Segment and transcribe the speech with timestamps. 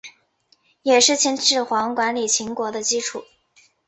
[0.81, 3.23] 也是秦始皇管理秦国的基础。